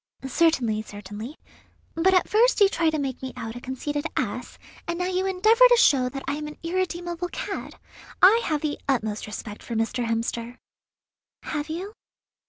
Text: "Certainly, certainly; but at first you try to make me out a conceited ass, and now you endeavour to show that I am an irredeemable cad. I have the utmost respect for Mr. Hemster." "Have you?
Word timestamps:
"Certainly, 0.27 0.81
certainly; 0.81 1.37
but 1.93 2.11
at 2.15 2.27
first 2.27 2.59
you 2.59 2.67
try 2.67 2.89
to 2.89 2.97
make 2.97 3.21
me 3.21 3.33
out 3.37 3.55
a 3.55 3.61
conceited 3.61 4.07
ass, 4.17 4.57
and 4.87 4.97
now 4.97 5.05
you 5.05 5.27
endeavour 5.27 5.63
to 5.69 5.77
show 5.77 6.09
that 6.09 6.23
I 6.27 6.33
am 6.37 6.47
an 6.47 6.57
irredeemable 6.63 7.27
cad. 7.27 7.75
I 8.19 8.41
have 8.45 8.61
the 8.61 8.79
utmost 8.89 9.27
respect 9.27 9.61
for 9.61 9.75
Mr. 9.75 10.07
Hemster." 10.07 10.57
"Have 11.43 11.69
you? 11.69 11.93